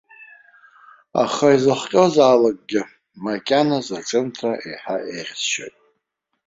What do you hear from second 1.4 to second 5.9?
изыхҟьозаалакгьы, макьаназ аҿымҭра еиҳа еиӷьасшьоит.